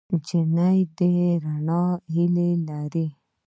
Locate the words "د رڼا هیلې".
0.97-2.49